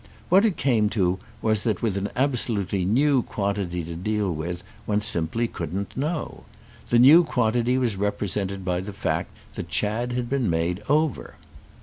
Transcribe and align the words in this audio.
What 0.29 0.45
it 0.45 0.57
came 0.57 0.89
to 0.97 1.19
was 1.43 1.61
that 1.61 1.83
with 1.83 1.95
an 1.95 2.09
absolutely 2.15 2.85
new 2.85 3.21
quantity 3.21 3.83
to 3.83 3.93
deal 3.95 4.33
with 4.33 4.63
one 4.87 5.01
simply 5.01 5.47
couldn't 5.47 5.95
know. 5.95 6.45
The 6.89 6.97
new 6.97 7.23
quantity 7.23 7.77
was 7.77 7.97
represented 7.97 8.65
by 8.65 8.81
the 8.81 8.93
fact 8.93 9.29
that 9.53 9.69
Chad 9.69 10.13
had 10.13 10.27
been 10.27 10.49
made 10.49 10.81
over. 10.89 11.35